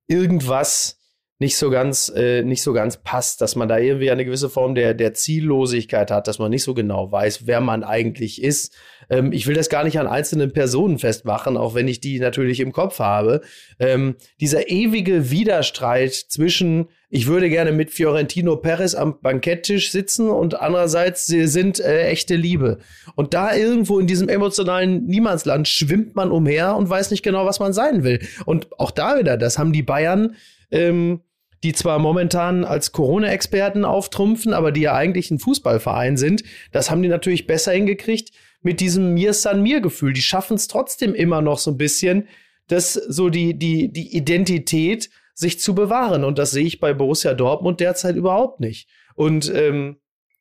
[0.08, 0.98] irgendwas
[1.39, 4.73] nicht so ganz, äh, nicht so ganz passt, dass man da irgendwie eine gewisse Form
[4.73, 8.76] der, der Ziellosigkeit hat, dass man nicht so genau weiß, wer man eigentlich ist.
[9.10, 12.60] Ähm, ich will das gar nicht an einzelnen Personen festmachen, auch wenn ich die natürlich
[12.60, 13.41] im Kopf habe.
[13.80, 20.60] Ähm, dieser ewige Widerstreit zwischen, ich würde gerne mit Fiorentino Perez am Banketttisch sitzen und
[20.60, 22.80] andererseits sie sind äh, echte Liebe.
[23.15, 27.60] Und da irgendwo in diesem emotionalen Niemandsland schwimmt man umher und weiß nicht genau, was
[27.60, 28.26] man sein will.
[28.45, 30.36] Und auch da wieder, das haben die Bayern
[30.71, 31.21] ähm,
[31.63, 37.02] die zwar momentan als Corona-Experten auftrumpfen, aber die ja eigentlich ein Fußballverein sind, das haben
[37.02, 40.13] die natürlich besser hingekriegt mit diesem Mir San Mir Gefühl.
[40.13, 42.28] Die schaffen es trotzdem immer noch so ein bisschen,
[42.67, 47.34] das so die die die Identität sich zu bewahren und das sehe ich bei Borussia
[47.34, 48.89] Dortmund derzeit überhaupt nicht.
[49.15, 49.98] Und ähm,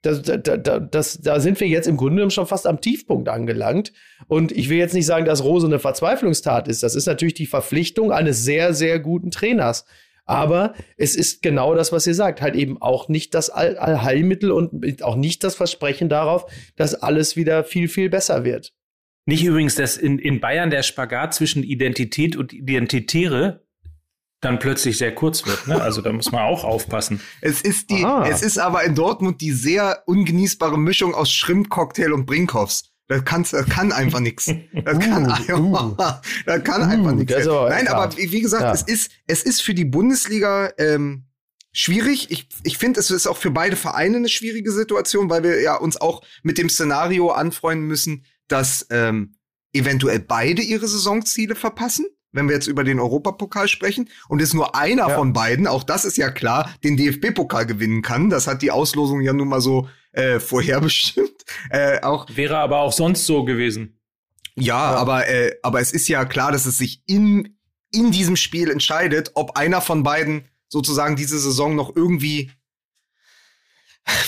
[0.06, 3.92] das, da, da, das, da sind wir jetzt im Grunde schon fast am Tiefpunkt angelangt.
[4.28, 6.82] Und ich will jetzt nicht sagen, dass Rose eine Verzweiflungstat ist.
[6.82, 9.84] Das ist natürlich die Verpflichtung eines sehr, sehr guten Trainers.
[10.26, 14.50] Aber es ist genau das, was ihr sagt, halt eben auch nicht das All Allheilmittel
[14.50, 18.72] und auch nicht das Versprechen darauf, dass alles wieder viel, viel besser wird.
[19.24, 23.64] Nicht übrigens, dass in, in Bayern der Spagat zwischen Identität und Identitäre
[24.40, 25.66] dann plötzlich sehr kurz wird.
[25.66, 25.80] Ne?
[25.80, 27.20] Also da muss man auch aufpassen.
[27.40, 32.26] Es ist die, es ist aber in Dortmund die sehr ungenießbare Mischung aus Schrimpcocktail und
[32.26, 32.92] Brinkhoffs.
[33.08, 34.46] Das, kann's, das kann einfach nichts.
[34.84, 35.96] Das kann, uh, einfach, uh,
[36.46, 37.32] das kann uh, einfach nichts.
[37.46, 38.72] Nein, aber wie gesagt, ja.
[38.72, 41.24] es, ist, es ist für die Bundesliga ähm,
[41.72, 42.30] schwierig.
[42.30, 45.76] Ich, ich finde, es ist auch für beide Vereine eine schwierige Situation, weil wir ja
[45.76, 49.36] uns auch mit dem Szenario anfreunden müssen, dass ähm,
[49.72, 54.76] eventuell beide ihre Saisonziele verpassen wenn wir jetzt über den Europapokal sprechen, und es nur
[54.76, 55.16] einer ja.
[55.16, 58.30] von beiden, auch das ist ja klar, den DFB-Pokal gewinnen kann.
[58.30, 61.32] Das hat die Auslosung ja nun mal so äh, vorherbestimmt.
[61.70, 64.00] Äh, auch Wäre aber auch sonst so gewesen.
[64.56, 64.96] Ja, ja.
[64.96, 67.56] aber äh, aber es ist ja klar, dass es sich in
[67.92, 72.50] in diesem Spiel entscheidet, ob einer von beiden sozusagen diese Saison noch irgendwie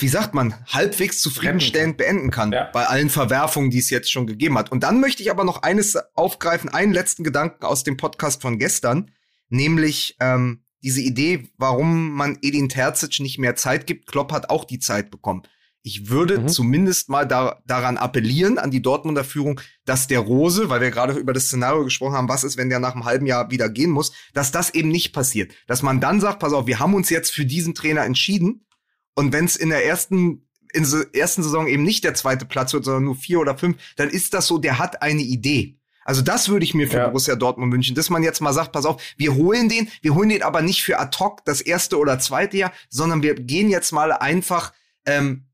[0.01, 2.69] wie sagt man, halbwegs zufriedenstellend beenden kann ja.
[2.73, 4.73] bei allen Verwerfungen, die es jetzt schon gegeben hat.
[4.73, 8.59] Und dann möchte ich aber noch eines aufgreifen, einen letzten Gedanken aus dem Podcast von
[8.59, 9.13] gestern,
[9.49, 14.07] nämlich ähm, diese Idee, warum man Edin Terzic nicht mehr Zeit gibt.
[14.07, 15.43] Klopp hat auch die Zeit bekommen.
[15.83, 16.49] Ich würde mhm.
[16.49, 21.15] zumindest mal da, daran appellieren, an die Dortmunder Führung, dass der Rose, weil wir gerade
[21.15, 23.91] über das Szenario gesprochen haben, was ist, wenn der nach einem halben Jahr wieder gehen
[23.91, 25.53] muss, dass das eben nicht passiert.
[25.67, 28.67] Dass man dann sagt, pass auf, wir haben uns jetzt für diesen Trainer entschieden
[29.15, 32.75] und wenn es in der ersten in der ersten Saison eben nicht der zweite Platz
[32.75, 35.79] wird, sondern nur vier oder fünf, dann ist das so, der hat eine Idee.
[36.05, 37.07] Also das würde ich mir für ja.
[37.09, 40.31] Borussia Dortmund wünschen, dass man jetzt mal sagt, pass auf, wir holen den, wir holen
[40.31, 43.93] den aber nicht für ad hoc das erste oder zweite Jahr, sondern wir gehen jetzt
[43.93, 44.73] mal einfach,
[45.05, 45.48] ähm,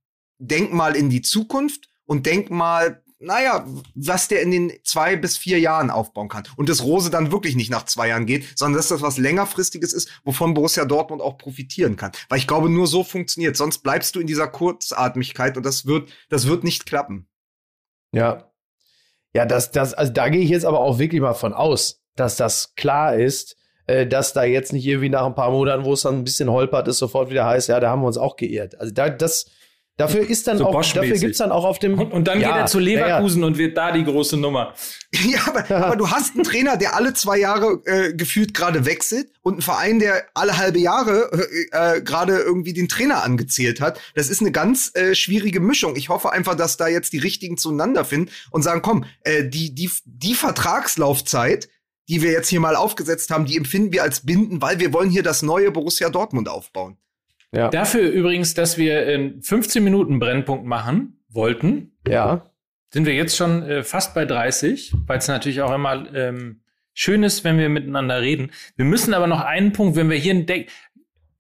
[0.47, 5.37] denk mal in die Zukunft und denk mal naja, was der in den zwei bis
[5.37, 6.45] vier Jahren aufbauen kann.
[6.57, 9.93] Und das Rose dann wirklich nicht nach zwei Jahren geht, sondern dass das was längerfristiges
[9.93, 12.13] ist, wovon Borussia Dortmund auch profitieren kann.
[12.29, 13.57] Weil ich glaube, nur so funktioniert.
[13.57, 17.27] Sonst bleibst du in dieser Kurzatmigkeit und das wird, das wird nicht klappen.
[18.13, 18.51] Ja.
[19.35, 22.37] Ja, das, das, also da gehe ich jetzt aber auch wirklich mal von aus, dass
[22.37, 26.03] das klar ist, äh, dass da jetzt nicht irgendwie nach ein paar Monaten, wo es
[26.03, 28.79] dann ein bisschen holpert ist, sofort wieder heißt, ja, da haben wir uns auch geirrt.
[28.79, 29.47] Also da, das,
[29.97, 31.97] Dafür ist dann so auch, dafür gibt's dann auch auf dem.
[31.97, 33.47] Und, und dann ja, geht er zu Leverkusen ja, ja.
[33.47, 34.75] und wird da die große Nummer.
[35.25, 39.29] Ja, aber, aber, du hast einen Trainer, der alle zwei Jahre äh, gefühlt gerade wechselt
[39.43, 41.31] und einen Verein, der alle halbe Jahre
[41.71, 44.01] äh, äh, gerade irgendwie den Trainer angezählt hat.
[44.17, 45.95] Das ist eine ganz äh, schwierige Mischung.
[45.95, 49.73] Ich hoffe einfach, dass da jetzt die richtigen zueinander finden und sagen, komm, äh, die
[49.73, 51.69] die die Vertragslaufzeit,
[52.09, 55.11] die wir jetzt hier mal aufgesetzt haben, die empfinden wir als binden, weil wir wollen
[55.11, 56.99] hier das neue Borussia Dortmund aufbauen.
[57.55, 57.69] Ja.
[57.69, 61.93] Dafür übrigens, dass wir in 15 Minuten Brennpunkt machen wollten.
[62.07, 62.51] Ja.
[62.93, 66.61] sind wir jetzt schon äh, fast bei 30, weil es natürlich auch immer ähm,
[66.93, 68.51] schön ist, wenn wir miteinander reden.
[68.77, 70.73] Wir müssen aber noch einen Punkt, wenn wir hier einen Deckel,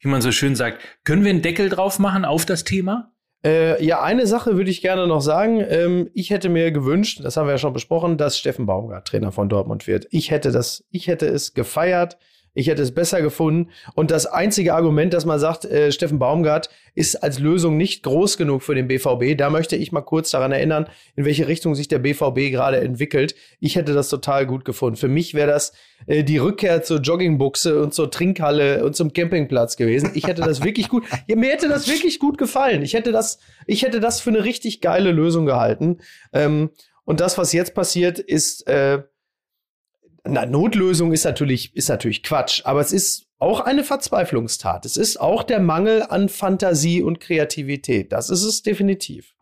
[0.00, 3.12] wie man so schön sagt, können wir einen Deckel drauf machen auf das Thema?
[3.44, 5.62] Äh, ja, eine Sache würde ich gerne noch sagen.
[5.68, 9.32] Ähm, ich hätte mir gewünscht, das haben wir ja schon besprochen, dass Steffen Baumgart Trainer
[9.32, 10.06] von Dortmund wird.
[10.10, 12.16] Ich hätte das, ich hätte es gefeiert.
[12.54, 13.70] Ich hätte es besser gefunden.
[13.94, 18.36] Und das einzige Argument, dass man sagt, äh, Steffen Baumgart ist als Lösung nicht groß
[18.36, 20.86] genug für den BVB, da möchte ich mal kurz daran erinnern,
[21.16, 23.34] in welche Richtung sich der BVB gerade entwickelt.
[23.58, 24.96] Ich hätte das total gut gefunden.
[24.96, 25.72] Für mich wäre das
[26.06, 30.12] äh, die Rückkehr zur Joggingbuchse und zur Trinkhalle und zum Campingplatz gewesen.
[30.14, 32.82] Ich hätte das wirklich gut, ja, mir hätte das wirklich gut gefallen.
[32.82, 35.98] Ich hätte das, ich hätte das für eine richtig geile Lösung gehalten.
[36.32, 36.70] Ähm,
[37.04, 39.02] und das, was jetzt passiert, ist, äh,
[40.26, 44.86] na, Notlösung ist natürlich, ist natürlich Quatsch, aber es ist auch eine Verzweiflungstat.
[44.86, 48.10] Es ist auch der Mangel an Fantasie und Kreativität.
[48.12, 49.34] Das ist es definitiv.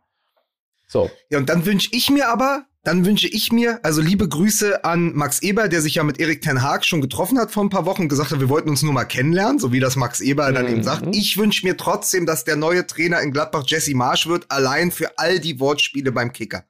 [0.89, 1.11] So.
[1.31, 5.15] Ja, und dann wünsche ich mir aber, dann wünsche ich mir, also liebe Grüße an
[5.15, 7.87] Max Eber, der sich ja mit Erik Ten Haag schon getroffen hat vor ein paar
[7.87, 10.51] Wochen und gesagt hat, wir wollten uns nur mal kennenlernen, so wie das Max Eber
[10.51, 10.55] mhm.
[10.55, 11.07] dann eben sagt.
[11.07, 11.13] Mhm.
[11.13, 15.17] Ich wünsche mir trotzdem, dass der neue Trainer in Gladbach Jesse Marsch wird, allein für
[15.17, 16.65] all die Wortspiele beim Kicker.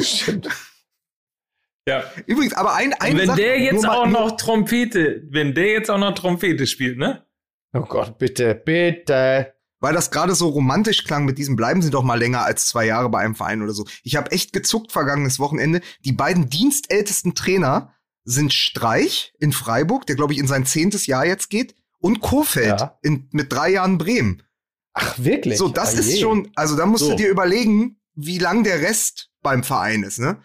[0.00, 0.48] Stimmt.
[1.88, 2.04] Ja.
[2.26, 5.98] Übrigens, aber ein, ein wenn Sache, der jetzt auch noch Trompete, wenn der jetzt auch
[5.98, 7.24] noch Trompete spielt, ne?
[7.72, 9.54] Oh Gott, bitte, bitte.
[9.80, 12.84] Weil das gerade so romantisch klang mit diesem bleiben Sie doch mal länger als zwei
[12.84, 13.86] Jahre bei einem Verein oder so.
[14.02, 15.80] Ich habe echt gezuckt vergangenes Wochenende.
[16.04, 21.24] Die beiden dienstältesten Trainer sind Streich in Freiburg, der glaube ich in sein zehntes Jahr
[21.24, 22.98] jetzt geht, und Kofeld ja.
[23.02, 24.42] in, mit drei Jahren Bremen.
[25.00, 25.56] Ach, wirklich?
[25.58, 27.10] So, das oh ist schon, also da musst so.
[27.10, 30.38] du dir überlegen, wie lang der Rest beim Verein ist, ne?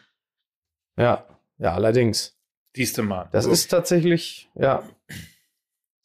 [0.98, 1.26] Ja,
[1.58, 2.38] ja, allerdings.
[2.76, 3.30] Siehste mal.
[3.32, 3.52] Das so.
[3.52, 4.84] ist tatsächlich, ja.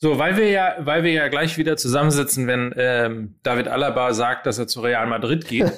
[0.00, 4.46] So, weil wir ja, weil wir ja gleich wieder zusammensitzen, wenn ähm, David Alaba sagt,
[4.46, 5.72] dass er zu Real Madrid geht.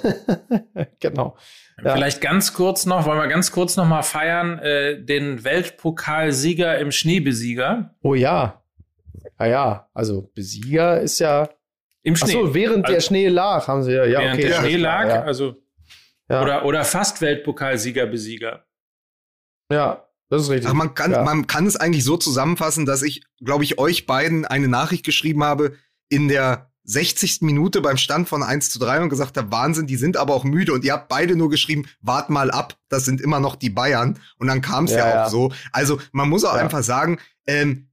[1.00, 1.36] genau.
[1.82, 1.94] Ja.
[1.94, 6.92] Vielleicht ganz kurz noch, wollen wir ganz kurz noch mal feiern, äh, den Weltpokalsieger im
[6.92, 7.94] Schneebesieger.
[8.02, 8.62] Oh ja.
[9.38, 11.48] Ja, ja, also Besieger ist ja
[12.02, 12.36] im Schnee.
[12.36, 14.04] Ach so, während also, der Schnee lag, haben sie ja.
[14.04, 15.22] ja während okay, der Schnee lag, ja.
[15.22, 15.56] also.
[16.28, 16.42] Ja.
[16.42, 18.64] Oder, oder fast Weltpokalsieger, Besieger.
[19.72, 20.70] Ja, das ist richtig.
[20.70, 24.44] Ach, man, kann, man kann es eigentlich so zusammenfassen, dass ich, glaube ich, euch beiden
[24.44, 25.76] eine Nachricht geschrieben habe
[26.08, 27.42] in der 60.
[27.42, 30.44] Minute beim Stand von 1 zu 3 und gesagt habe, Wahnsinn, die sind aber auch
[30.44, 30.72] müde.
[30.72, 34.18] Und ihr habt beide nur geschrieben, wart mal ab, das sind immer noch die Bayern.
[34.38, 35.52] Und dann kam es ja, ja, auch so.
[35.72, 37.88] Also man muss auch einfach sagen, ähm,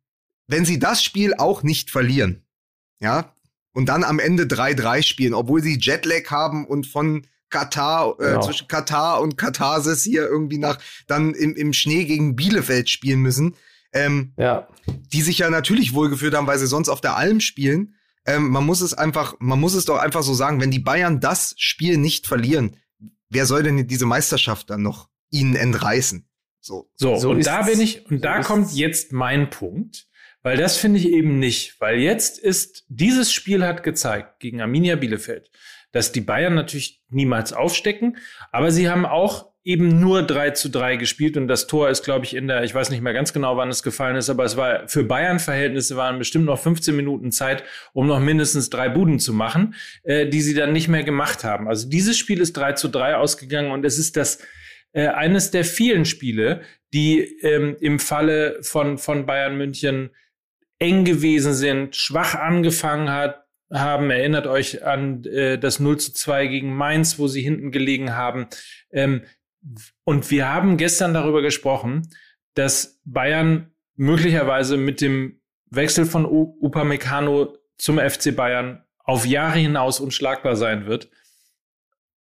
[0.48, 2.46] wenn sie das Spiel auch nicht verlieren,
[3.00, 3.34] ja,
[3.78, 8.42] und dann am Ende 3-3 spielen, obwohl sie Jetlag haben und von Katar, äh, genau.
[8.42, 13.54] zwischen Katar und Katharsis hier irgendwie nach, dann im, im Schnee gegen Bielefeld spielen müssen.
[13.94, 14.68] Ähm, ja.
[15.14, 17.94] Die sich ja natürlich wohlgefühlt haben, weil sie sonst auf der Alm spielen.
[18.26, 21.20] Ähm, man muss es einfach, man muss es doch einfach so sagen, wenn die Bayern
[21.20, 22.78] das Spiel nicht verlieren,
[23.30, 26.28] wer soll denn diese Meisterschaft dann noch ihnen entreißen?
[26.62, 30.08] So, so, so und da bin ich, und da kommt jetzt mein Punkt.
[30.44, 31.80] Weil das finde ich eben nicht.
[31.80, 35.50] Weil jetzt ist, dieses Spiel hat gezeigt gegen Arminia Bielefeld,
[35.92, 38.18] dass die Bayern natürlich niemals aufstecken,
[38.52, 42.24] aber sie haben auch eben nur 3 zu 3 gespielt und das Tor ist, glaube
[42.24, 44.56] ich, in der, ich weiß nicht mehr ganz genau, wann es gefallen ist, aber es
[44.56, 49.34] war für Bayern-Verhältnisse waren bestimmt noch 15 Minuten Zeit, um noch mindestens drei Buden zu
[49.34, 51.68] machen, äh, die sie dann nicht mehr gemacht haben.
[51.68, 54.40] Also dieses Spiel ist 3 zu 3 ausgegangen und es ist das
[54.94, 56.62] äh, eines der vielen Spiele,
[56.94, 60.12] die ähm, im Falle von, von Bayern München
[60.80, 64.10] eng gewesen sind, schwach angefangen hat, haben.
[64.10, 68.48] Erinnert euch an äh, das 0 zu 2 gegen Mainz, wo sie hinten gelegen haben.
[68.92, 69.24] Ähm,
[70.04, 72.10] und wir haben gestern darüber gesprochen,
[72.54, 80.00] dass Bayern möglicherweise mit dem Wechsel von U Upamecano zum FC Bayern auf Jahre hinaus
[80.00, 81.10] unschlagbar sein wird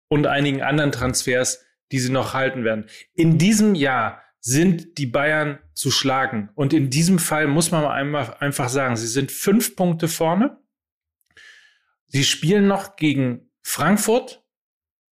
[0.07, 2.85] und einigen anderen Transfers, die sie noch halten werden.
[3.13, 6.51] In diesem Jahr sind die Bayern zu schlagen.
[6.53, 10.61] Und in diesem Fall muss man einfach sagen, sie sind fünf Punkte vorne.
[12.05, 14.45] Sie spielen noch gegen Frankfurt,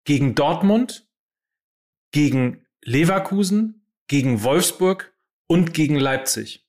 [0.03, 1.07] gegen Dortmund,
[2.11, 5.15] gegen Leverkusen, gegen Wolfsburg
[5.47, 6.67] und gegen Leipzig.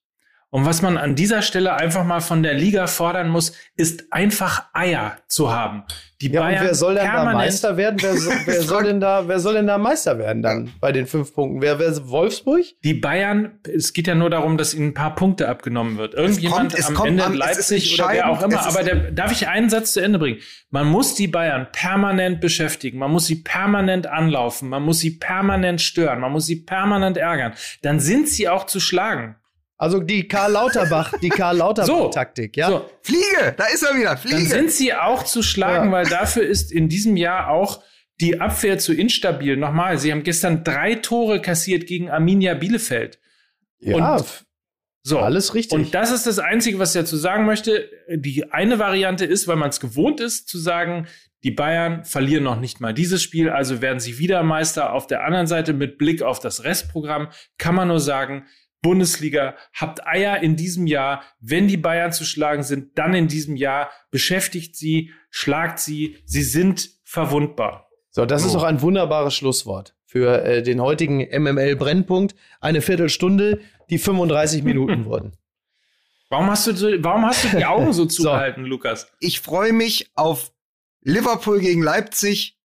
[0.53, 4.65] Und was man an dieser Stelle einfach mal von der Liga fordern muss, ist einfach
[4.75, 5.85] Eier zu haben.
[6.21, 7.97] Die ja, Bayern und wer soll denn da Meister werden?
[8.03, 11.07] Wer, so, wer soll denn da, wer soll denn da Meister werden dann bei den
[11.07, 11.63] fünf Punkten?
[11.63, 12.67] Wer, wer Wolfsburg?
[12.85, 16.13] Die Bayern, es geht ja nur darum, dass ihnen ein paar Punkte abgenommen wird.
[16.13, 18.67] Irgendjemand kommt, am Ende an, Leipzig oder wer auch immer.
[18.67, 20.41] Aber der, darf ich einen Satz zu Ende bringen?
[20.69, 22.99] Man muss die Bayern permanent beschäftigen.
[22.99, 24.69] Man muss sie permanent anlaufen.
[24.69, 26.21] Man muss sie permanent stören.
[26.21, 27.55] Man muss sie permanent ärgern.
[27.81, 29.37] Dann sind sie auch zu schlagen.
[29.83, 32.69] Also die Karl Lauterbach, die Karl Lauterbach-Taktik, ja.
[32.69, 32.89] So.
[33.03, 34.37] Fliege, da ist er wieder, Fliege.
[34.37, 35.93] Dann sind sie auch zu schlagen, ja.
[35.93, 37.83] weil dafür ist in diesem Jahr auch
[38.21, 39.57] die Abwehr zu instabil.
[39.57, 43.19] Nochmal, sie haben gestern drei Tore kassiert gegen Arminia Bielefeld.
[43.81, 44.45] Ja, und
[45.03, 45.77] so, alles richtig.
[45.77, 47.91] Und das ist das Einzige, was ich dazu sagen möchte.
[48.09, 51.09] Die eine Variante ist, weil man es gewohnt ist, zu sagen,
[51.43, 54.93] die Bayern verlieren noch nicht mal dieses Spiel, also werden sie wieder Meister.
[54.93, 58.47] Auf der anderen Seite mit Blick auf das Restprogramm kann man nur sagen,
[58.83, 61.23] Bundesliga, habt Eier in diesem Jahr.
[61.41, 63.91] Wenn die Bayern zu schlagen sind, dann in diesem Jahr.
[64.11, 66.19] Beschäftigt sie, schlagt sie.
[66.27, 67.89] Sie sind verwundbar.
[68.11, 68.47] So, das oh.
[68.47, 72.35] ist doch ein wunderbares Schlusswort für äh, den heutigen MML-Brennpunkt.
[72.61, 75.33] Eine Viertelstunde, die 35 Minuten wurden.
[76.29, 78.69] Warum hast du, warum hast du die Augen so zugehalten, so.
[78.69, 79.07] Lukas?
[79.21, 80.53] Ich freue mich auf
[81.03, 82.59] Liverpool gegen Leipzig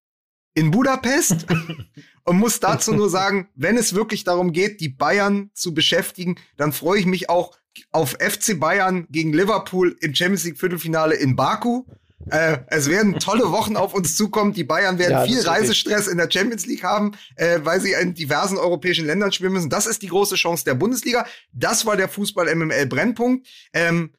[0.57, 1.45] in Budapest
[2.23, 6.73] und muss dazu nur sagen, wenn es wirklich darum geht, die Bayern zu beschäftigen, dann
[6.73, 7.55] freue ich mich auch
[7.91, 11.83] auf FC Bayern gegen Liverpool im Champions League Viertelfinale in Baku.
[12.31, 14.51] Äh, es werden tolle Wochen auf uns zukommen.
[14.51, 18.15] Die Bayern werden ja, viel Reisestress in der Champions League haben, äh, weil sie in
[18.15, 19.69] diversen europäischen Ländern spielen müssen.
[19.69, 21.27] Das ist die große Chance der Bundesliga.
[21.53, 23.47] Das war der Fußball MML Brennpunkt.
[23.73, 24.11] Ähm,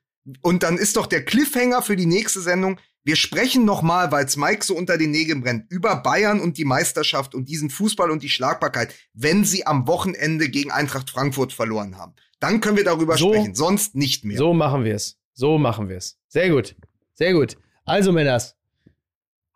[0.43, 2.79] und dann ist doch der Cliffhanger für die nächste Sendung.
[3.05, 6.65] Wir sprechen nochmal, weil es Mike so unter den Nägeln brennt, über Bayern und die
[6.65, 11.97] Meisterschaft und diesen Fußball und die Schlagbarkeit, wenn sie am Wochenende gegen Eintracht Frankfurt verloren
[11.97, 12.15] haben.
[12.41, 14.37] Dann können wir darüber so, sprechen, sonst nicht mehr.
[14.37, 15.19] So machen wir es.
[15.33, 16.19] So machen wir es.
[16.29, 16.77] Sehr gut.
[17.15, 17.57] Sehr gut.
[17.85, 18.57] Also, Männers,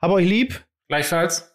[0.00, 0.64] hab euch lieb.
[0.88, 1.54] Gleichfalls.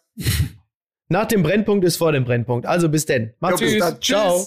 [1.08, 2.66] Nach dem Brennpunkt ist vor dem Brennpunkt.
[2.66, 3.32] Also bis denn.
[3.40, 4.04] Macht's gut.
[4.04, 4.46] Ciao.